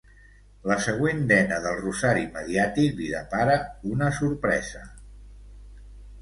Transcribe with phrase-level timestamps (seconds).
[0.69, 3.59] La següent dena del rosari mediàtic li depara
[3.97, 4.83] una sorpresa.